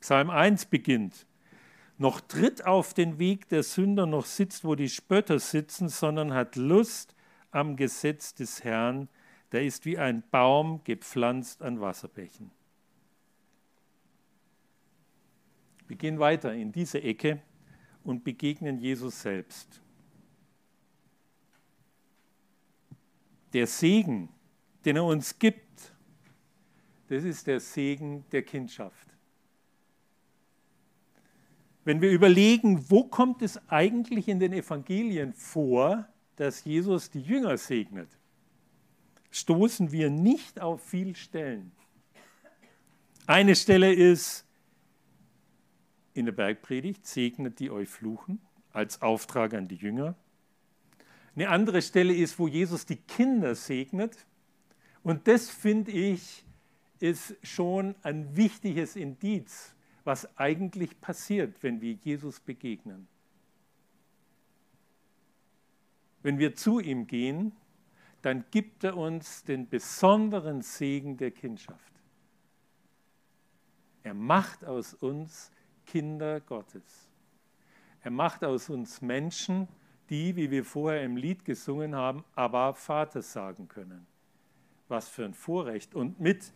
Psalm 0.00 0.30
1 0.30 0.66
beginnt, 0.66 1.26
noch 1.98 2.20
tritt 2.20 2.64
auf 2.64 2.94
den 2.94 3.18
Weg 3.18 3.48
der 3.48 3.62
Sünder, 3.62 4.06
noch 4.06 4.24
sitzt, 4.24 4.64
wo 4.64 4.74
die 4.74 4.88
Spötter 4.88 5.38
sitzen, 5.38 5.90
sondern 5.90 6.32
hat 6.32 6.56
Lust 6.56 7.14
am 7.50 7.76
Gesetz 7.76 8.34
des 8.34 8.64
Herrn, 8.64 9.08
der 9.52 9.64
ist 9.64 9.84
wie 9.84 9.98
ein 9.98 10.22
Baum 10.30 10.82
gepflanzt 10.84 11.60
an 11.60 11.80
Wasserbächen. 11.80 12.50
Wir 15.88 15.96
gehen 15.96 16.20
weiter 16.20 16.54
in 16.54 16.72
diese 16.72 17.02
Ecke 17.02 17.42
und 18.04 18.24
begegnen 18.24 18.78
Jesus 18.78 19.22
selbst. 19.22 19.82
Der 23.52 23.66
Segen, 23.66 24.28
den 24.84 24.96
er 24.96 25.04
uns 25.04 25.38
gibt, 25.38 25.92
das 27.10 27.24
ist 27.24 27.48
der 27.48 27.58
Segen 27.58 28.24
der 28.30 28.42
Kindschaft. 28.42 29.08
Wenn 31.84 32.00
wir 32.00 32.12
überlegen, 32.12 32.88
wo 32.88 33.02
kommt 33.02 33.42
es 33.42 33.60
eigentlich 33.68 34.28
in 34.28 34.38
den 34.38 34.52
Evangelien 34.52 35.32
vor, 35.32 36.08
dass 36.36 36.64
Jesus 36.64 37.10
die 37.10 37.20
Jünger 37.20 37.58
segnet, 37.58 38.08
stoßen 39.32 39.90
wir 39.90 40.08
nicht 40.08 40.60
auf 40.60 40.84
viele 40.84 41.16
Stellen. 41.16 41.72
Eine 43.26 43.56
Stelle 43.56 43.92
ist 43.92 44.46
in 46.14 46.26
der 46.26 46.32
Bergpredigt, 46.32 47.04
segnet 47.08 47.58
die 47.58 47.72
euch 47.72 47.88
fluchen, 47.88 48.40
als 48.72 49.02
Auftrag 49.02 49.54
an 49.54 49.66
die 49.66 49.76
Jünger. 49.76 50.14
Eine 51.34 51.48
andere 51.48 51.82
Stelle 51.82 52.14
ist, 52.14 52.38
wo 52.38 52.46
Jesus 52.46 52.86
die 52.86 52.96
Kinder 52.96 53.56
segnet. 53.56 54.26
Und 55.02 55.26
das 55.26 55.50
finde 55.50 55.90
ich 55.90 56.44
ist 57.00 57.34
schon 57.42 57.94
ein 58.02 58.36
wichtiges 58.36 58.94
Indiz, 58.96 59.74
was 60.04 60.36
eigentlich 60.38 61.00
passiert, 61.00 61.62
wenn 61.62 61.80
wir 61.80 61.92
Jesus 61.92 62.40
begegnen. 62.40 63.08
Wenn 66.22 66.38
wir 66.38 66.54
zu 66.54 66.80
ihm 66.80 67.06
gehen, 67.06 67.52
dann 68.22 68.44
gibt 68.50 68.84
er 68.84 68.96
uns 68.96 69.44
den 69.44 69.68
besonderen 69.68 70.60
Segen 70.60 71.16
der 71.16 71.30
Kindschaft. 71.30 71.92
Er 74.02 74.14
macht 74.14 74.64
aus 74.64 74.94
uns 74.94 75.50
Kinder 75.86 76.40
Gottes. 76.40 77.08
Er 78.02 78.10
macht 78.10 78.44
aus 78.44 78.68
uns 78.68 79.00
Menschen, 79.00 79.68
die, 80.08 80.36
wie 80.36 80.50
wir 80.50 80.64
vorher 80.64 81.02
im 81.04 81.16
Lied 81.16 81.44
gesungen 81.44 81.94
haben, 81.94 82.24
aber 82.34 82.74
Vater 82.74 83.22
sagen 83.22 83.68
können. 83.68 84.06
Was 84.88 85.08
für 85.08 85.24
ein 85.24 85.34
Vorrecht. 85.34 85.94
Und 85.94 86.20
mit 86.20 86.52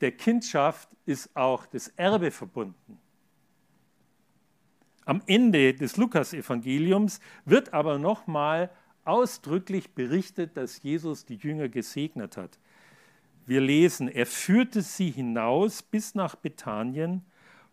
der 0.00 0.12
Kindschaft 0.12 0.88
ist 1.06 1.34
auch 1.36 1.66
das 1.66 1.88
Erbe 1.88 2.30
verbunden. 2.30 2.98
Am 5.04 5.22
Ende 5.26 5.74
des 5.74 5.96
Lukasevangeliums 5.96 7.20
wird 7.44 7.72
aber 7.72 7.98
nochmal 7.98 8.70
ausdrücklich 9.04 9.90
berichtet, 9.92 10.56
dass 10.56 10.82
Jesus 10.82 11.24
die 11.24 11.36
Jünger 11.36 11.68
gesegnet 11.68 12.36
hat. 12.36 12.58
Wir 13.46 13.60
lesen, 13.60 14.08
er 14.08 14.26
führte 14.26 14.82
sie 14.82 15.10
hinaus 15.10 15.82
bis 15.82 16.14
nach 16.14 16.36
Bethanien, 16.36 17.24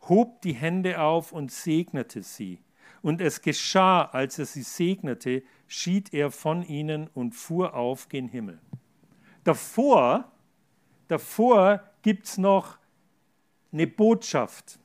hob 0.10 0.42
die 0.42 0.54
Hände 0.54 1.00
auf 1.00 1.32
und 1.32 1.52
segnete 1.52 2.24
sie. 2.24 2.60
Und 3.02 3.22
es 3.22 3.42
geschah, 3.42 4.04
als 4.06 4.40
er 4.40 4.46
sie 4.46 4.64
segnete, 4.64 5.44
schied 5.68 6.14
er 6.14 6.32
von 6.32 6.64
ihnen 6.64 7.08
und 7.14 7.36
fuhr 7.36 7.76
auf 7.76 8.10
gen 8.10 8.28
Himmel. 8.28 8.60
Davor, 9.44 10.32
davor 11.08 11.84
gibt 12.02 12.26
es 12.26 12.38
noch 12.38 12.78
eine 13.72 13.88
Botschaft, 13.88 14.80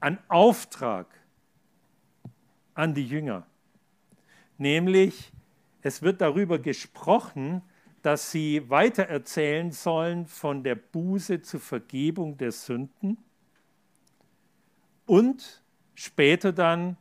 einen 0.00 0.18
Auftrag 0.28 1.06
an 2.74 2.94
die 2.94 3.06
Jünger. 3.06 3.46
Nämlich, 4.56 5.32
es 5.82 6.02
wird 6.02 6.20
darüber 6.20 6.58
gesprochen, 6.58 7.62
dass 8.02 8.30
sie 8.30 8.68
weitererzählen 8.70 9.72
sollen 9.72 10.26
von 10.26 10.62
der 10.62 10.76
Buße 10.76 11.42
zur 11.42 11.60
Vergebung 11.60 12.36
der 12.36 12.52
Sünden 12.52 13.18
und 15.06 15.62
später 15.94 16.52
dann 16.52 16.96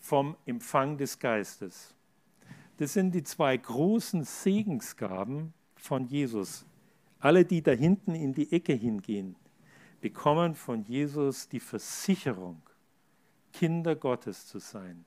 vom 0.00 0.36
Empfang 0.44 0.98
des 0.98 1.18
Geistes. 1.18 1.94
Das 2.76 2.92
sind 2.92 3.14
die 3.14 3.22
zwei 3.22 3.56
großen 3.56 4.24
Segensgaben 4.24 5.54
von 5.76 6.04
Jesus. 6.04 6.66
Alle, 7.22 7.44
die 7.44 7.62
da 7.62 7.70
hinten 7.70 8.16
in 8.16 8.32
die 8.32 8.50
Ecke 8.50 8.72
hingehen, 8.72 9.36
bekommen 10.00 10.56
von 10.56 10.82
Jesus 10.82 11.48
die 11.48 11.60
Versicherung, 11.60 12.60
Kinder 13.52 13.94
Gottes 13.94 14.48
zu 14.48 14.58
sein. 14.58 15.04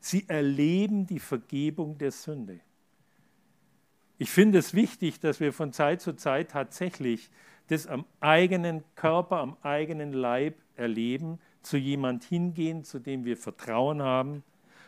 Sie 0.00 0.28
erleben 0.28 1.08
die 1.08 1.18
Vergebung 1.18 1.98
der 1.98 2.12
Sünde. 2.12 2.60
Ich 4.16 4.30
finde 4.30 4.58
es 4.58 4.74
wichtig, 4.74 5.18
dass 5.18 5.40
wir 5.40 5.52
von 5.52 5.72
Zeit 5.72 6.00
zu 6.00 6.14
Zeit 6.14 6.52
tatsächlich 6.52 7.30
das 7.66 7.88
am 7.88 8.04
eigenen 8.20 8.84
Körper, 8.94 9.38
am 9.38 9.56
eigenen 9.62 10.12
Leib 10.12 10.54
erleben, 10.76 11.40
zu 11.62 11.76
jemand 11.76 12.22
hingehen, 12.22 12.84
zu 12.84 13.00
dem 13.00 13.24
wir 13.24 13.36
Vertrauen 13.36 14.02
haben, 14.02 14.44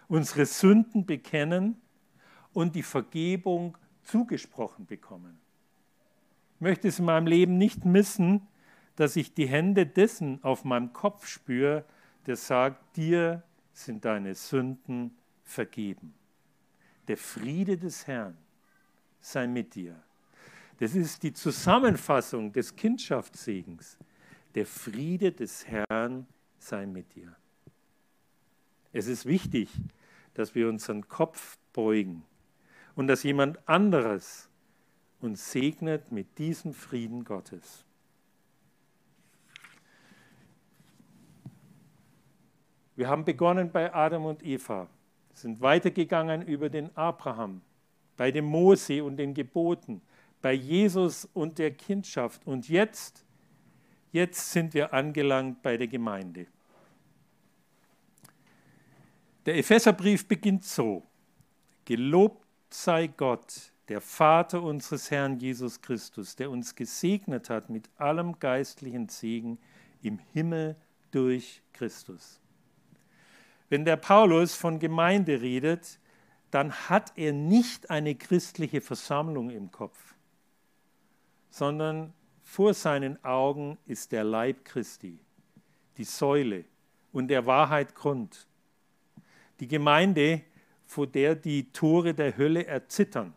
unsere 0.07 0.47
Sünden 0.47 1.07
bekennen 1.07 1.83
und 2.53 2.77
die 2.77 2.85
Vergebung 2.85 3.77
zugesprochen 4.03 4.87
bekommen. 4.87 5.41
Möchte 6.63 6.87
es 6.87 7.01
in 7.01 7.07
meinem 7.07 7.27
Leben 7.27 7.59
nicht 7.59 7.85
missen, 7.85 8.47
dass 8.95 9.17
ich 9.17 9.35
die 9.35 9.49
Hände 9.49 9.85
dessen 9.85 10.39
auf 10.45 10.63
meinem 10.63 10.93
Kopf 10.93 11.27
spüre, 11.27 11.85
der 12.27 12.37
sagt, 12.37 12.97
dir 12.97 13.43
sind 13.73 14.05
deine 14.05 14.37
Sünden 14.37 15.19
vergeben. 15.43 16.15
Der 17.09 17.17
Friede 17.17 17.77
des 17.77 18.07
Herrn 18.07 18.39
sei 19.21 19.49
mit 19.49 19.75
dir. 19.75 20.01
Das 20.79 20.95
ist 20.95 21.25
die 21.25 21.33
Zusammenfassung 21.33 22.53
des 22.53 22.77
Kindschaftssegens. 22.77 23.99
Der 24.55 24.65
Friede 24.65 25.33
des 25.33 25.67
Herrn 25.67 26.29
sei 26.61 26.87
mit 26.87 27.13
dir. 27.17 27.35
Es 28.93 29.09
ist 29.09 29.27
wichtig, 29.27 29.69
dass 30.35 30.55
wir 30.55 30.69
unseren 30.69 31.09
Kopf 31.09 31.59
beugen 31.73 32.23
und 32.95 33.09
dass 33.09 33.25
jemand 33.25 33.69
anderes 33.69 34.49
uns 35.23 35.53
segnet 35.53 36.11
mit 36.11 36.39
diesem 36.39 36.75
Frieden 36.75 37.25
Gottes. 37.25 37.85
Wir 42.95 43.09
haben 43.09 43.25
begonnen 43.25 43.71
bei 43.71 43.93
Adam 43.95 44.27
und 44.27 44.45
Eva, 44.45 44.87
sind 45.33 45.61
weitergegangen 45.61 46.43
über 46.43 46.69
den 46.69 46.95
Abraham, 46.97 47.63
bei 48.17 48.31
dem 48.31 48.45
Mose 48.45 49.03
und 49.03 49.17
den 49.17 49.33
Geboten, 49.33 50.03
bei 50.43 50.53
Jesus 50.53 51.27
und 51.33 51.59
der 51.59 51.71
Kindschaft 51.71 52.47
und 52.47 52.69
jetzt, 52.69 53.25
jetzt 54.13 54.53
sind 54.53 54.75
wir 54.75 54.93
angelangt 54.93 55.63
bei 55.63 55.77
der 55.77 55.89
Gemeinde. 55.89 56.47
Der 59.47 59.57
Epheserbrief 59.57 60.29
beginnt 60.29 60.65
so: 60.65 61.03
Gelobt 61.85 62.47
sei 62.69 63.07
Gott, 63.07 63.72
der 63.93 64.01
Vater 64.01 64.63
unseres 64.63 65.11
Herrn 65.11 65.39
Jesus 65.39 65.83
Christus, 65.83 66.35
der 66.35 66.51
uns 66.51 66.75
gesegnet 66.75 67.51
hat 67.51 67.69
mit 67.69 67.91
allem 67.99 68.39
geistlichen 68.39 69.11
Segen 69.11 69.59
im 70.01 70.19
Himmel 70.33 70.77
durch 71.11 71.61
Christus. 71.75 72.41
Wenn 73.69 73.85
der 73.85 73.97
Paulus 73.97 74.55
von 74.55 74.79
Gemeinde 74.79 75.43
redet, 75.43 75.99
dann 76.51 76.73
hat 76.73 77.13
er 77.17 77.35
nicht 77.35 77.91
eine 77.91 78.15
christliche 78.15 78.81
Versammlung 78.81 79.51
im 79.51 79.71
Kopf, 79.71 80.15
sondern 81.51 82.15
vor 82.43 82.73
seinen 82.73 83.23
Augen 83.23 83.77
ist 83.85 84.11
der 84.11 84.25
Leib 84.25 84.65
Christi, 84.65 85.19
die 85.99 86.05
Säule 86.05 86.65
und 87.13 87.29
der 87.29 87.45
Wahrheit 87.45 87.95
Grund. 87.95 88.47
Die 89.61 89.69
Gemeinde, 89.69 90.41
vor 90.87 91.07
der 91.07 91.35
die 91.35 91.71
Tore 91.73 92.15
der 92.15 92.39
Hölle 92.39 92.65
erzittern, 92.65 93.35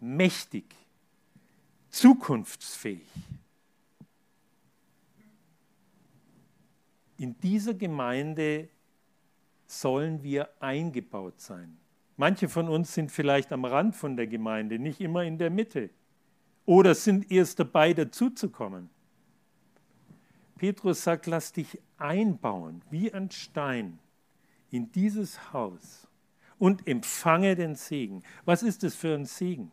mächtig, 0.00 0.64
zukunftsfähig. 1.90 3.00
in 7.20 7.38
dieser 7.40 7.74
Gemeinde 7.74 8.70
sollen 9.66 10.22
wir 10.22 10.48
eingebaut 10.58 11.38
sein. 11.38 11.76
Manche 12.16 12.48
von 12.48 12.66
uns 12.66 12.94
sind 12.94 13.12
vielleicht 13.12 13.52
am 13.52 13.66
Rand 13.66 13.94
von 13.94 14.16
der 14.16 14.26
Gemeinde, 14.26 14.78
nicht 14.78 15.02
immer 15.02 15.24
in 15.24 15.36
der 15.36 15.50
Mitte 15.50 15.90
oder 16.64 16.94
sind 16.94 17.30
erst 17.30 17.60
dabei, 17.60 17.92
dazuzukommen. 17.92 18.88
Petrus 20.56 21.04
sagt, 21.04 21.26
lass 21.26 21.52
dich 21.52 21.78
einbauen 21.98 22.82
wie 22.90 23.12
ein 23.12 23.30
Stein 23.30 23.98
in 24.70 24.90
dieses 24.90 25.52
Haus 25.52 26.08
und 26.58 26.86
empfange 26.86 27.54
den 27.54 27.74
Segen. 27.74 28.22
Was 28.46 28.62
ist 28.62 28.82
es 28.82 28.94
für 28.94 29.14
ein 29.14 29.26
Segen? 29.26 29.72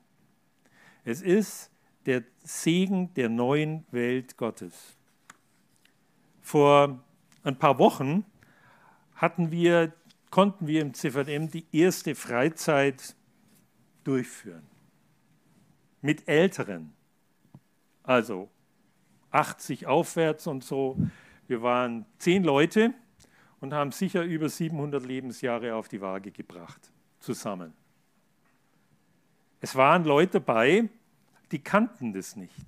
Es 1.08 1.22
ist 1.22 1.72
der 2.06 2.26
Segen 2.44 3.14
der 3.14 3.30
neuen 3.30 3.86
Welt 3.92 4.36
Gottes. 4.36 4.98
Vor 6.42 7.02
ein 7.44 7.58
paar 7.58 7.80
Wochen 7.80 8.26
hatten 9.16 9.50
wir, 9.50 9.94
konnten 10.32 10.68
wir 10.68 10.82
im 10.82 10.94
CVM 10.94 11.50
die 11.50 11.66
erste 11.72 12.14
Freizeit 12.14 13.16
durchführen. 14.04 14.68
Mit 16.02 16.28
Älteren, 16.28 16.92
also 18.04 18.50
80 19.32 19.88
aufwärts 19.88 20.46
und 20.46 20.66
so. 20.66 20.98
Wir 21.48 21.62
waren 21.62 22.06
zehn 22.18 22.44
Leute 22.44 22.94
und 23.62 23.74
haben 23.74 23.94
sicher 23.94 24.24
über 24.24 24.50
700 24.50 25.06
Lebensjahre 25.06 25.74
auf 25.74 25.88
die 25.88 26.02
Waage 26.02 26.32
gebracht, 26.34 26.92
zusammen. 27.22 27.74
Es 29.62 29.76
waren 29.76 30.04
Leute 30.04 30.40
dabei, 30.40 30.90
die 31.52 31.60
kannten 31.60 32.14
das 32.14 32.36
nicht. 32.36 32.66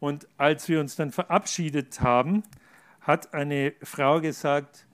Und 0.00 0.26
als 0.36 0.68
wir 0.68 0.80
uns 0.80 0.96
dann 0.96 1.12
verabschiedet 1.12 2.00
haben, 2.00 2.42
hat 3.00 3.34
eine 3.34 3.74
Frau 3.82 4.20
gesagt, 4.20 4.86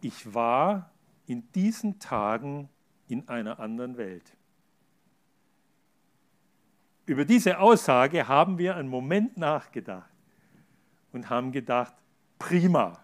ich 0.00 0.34
war 0.34 0.90
in 1.26 1.50
diesen 1.52 1.98
Tagen 1.98 2.68
in 3.08 3.28
einer 3.28 3.60
anderen 3.60 3.96
Welt. 3.96 4.36
Über 7.06 7.24
diese 7.24 7.58
Aussage 7.58 8.28
haben 8.28 8.58
wir 8.58 8.76
einen 8.76 8.88
Moment 8.88 9.36
nachgedacht 9.36 10.10
und 11.12 11.28
haben 11.28 11.50
gedacht, 11.50 11.94
prima. 12.38 13.00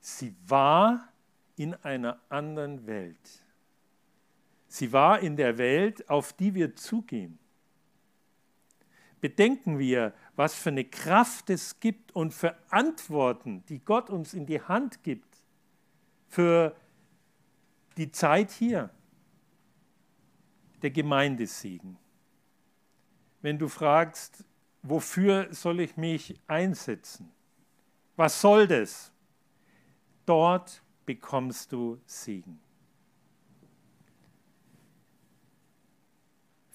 Sie 0.00 0.34
war 0.46 1.08
in 1.56 1.74
einer 1.74 2.18
anderen 2.28 2.86
Welt. 2.86 3.45
Sie 4.76 4.92
war 4.92 5.20
in 5.20 5.36
der 5.36 5.56
Welt, 5.56 6.06
auf 6.10 6.34
die 6.34 6.54
wir 6.54 6.76
zugehen. 6.76 7.38
Bedenken 9.22 9.78
wir, 9.78 10.12
was 10.34 10.54
für 10.54 10.68
eine 10.68 10.84
Kraft 10.84 11.48
es 11.48 11.80
gibt 11.80 12.14
und 12.14 12.34
für 12.34 12.54
Antworten, 12.68 13.64
die 13.70 13.78
Gott 13.78 14.10
uns 14.10 14.34
in 14.34 14.44
die 14.44 14.60
Hand 14.60 15.02
gibt 15.02 15.42
für 16.28 16.76
die 17.96 18.12
Zeit 18.12 18.50
hier, 18.50 18.90
der 20.82 20.90
Gemeindesegen. 20.90 21.96
Wenn 23.40 23.58
du 23.58 23.68
fragst, 23.68 24.44
wofür 24.82 25.48
soll 25.54 25.80
ich 25.80 25.96
mich 25.96 26.38
einsetzen? 26.48 27.32
Was 28.16 28.42
soll 28.42 28.66
das? 28.66 29.10
Dort, 30.26 30.82
bekommst 31.06 31.72
du 31.72 31.98
Segen. 32.04 32.65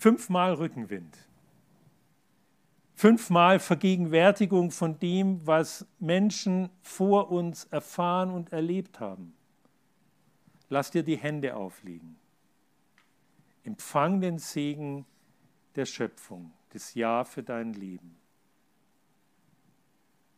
Fünfmal 0.01 0.55
Rückenwind. 0.55 1.15
Fünfmal 2.95 3.59
Vergegenwärtigung 3.59 4.71
von 4.71 4.97
dem, 4.97 5.45
was 5.45 5.85
Menschen 5.99 6.71
vor 6.81 7.29
uns 7.29 7.65
erfahren 7.65 8.31
und 8.31 8.51
erlebt 8.51 8.99
haben. 8.99 9.35
Lass 10.69 10.89
dir 10.89 11.03
die 11.03 11.17
Hände 11.17 11.55
auflegen. 11.55 12.17
Empfang 13.63 14.21
den 14.21 14.39
Segen 14.39 15.05
der 15.75 15.85
Schöpfung, 15.85 16.51
das 16.69 16.95
Ja 16.95 17.23
für 17.23 17.43
dein 17.43 17.73
Leben. 17.73 18.17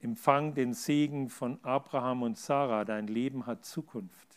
Empfang 0.02 0.54
den 0.56 0.74
Segen 0.74 1.30
von 1.30 1.58
Abraham 1.64 2.24
und 2.24 2.38
Sarah, 2.38 2.84
dein 2.84 3.08
Leben 3.08 3.46
hat 3.46 3.64
Zukunft. 3.64 4.28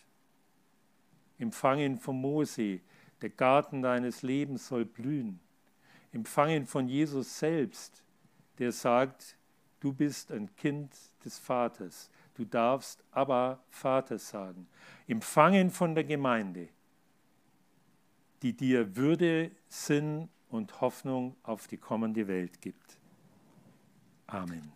Empfang 1.36 1.80
ihn 1.80 1.98
von 1.98 2.14
Mose, 2.14 2.78
der 3.22 3.30
Garten 3.30 3.82
deines 3.82 4.22
Lebens 4.22 4.68
soll 4.68 4.84
blühen. 4.84 5.40
Empfangen 6.12 6.66
von 6.66 6.88
Jesus 6.88 7.38
selbst, 7.38 8.02
der 8.58 8.72
sagt, 8.72 9.36
du 9.80 9.92
bist 9.92 10.30
ein 10.32 10.54
Kind 10.56 10.92
des 11.24 11.38
Vaters. 11.38 12.10
Du 12.34 12.44
darfst 12.44 13.02
aber 13.10 13.60
Vater 13.70 14.18
sagen. 14.18 14.66
Empfangen 15.08 15.70
von 15.70 15.94
der 15.94 16.04
Gemeinde, 16.04 16.68
die 18.42 18.52
dir 18.52 18.96
Würde, 18.96 19.50
Sinn 19.68 20.28
und 20.50 20.80
Hoffnung 20.80 21.36
auf 21.42 21.66
die 21.66 21.78
kommende 21.78 22.28
Welt 22.28 22.60
gibt. 22.60 22.98
Amen. 24.26 24.72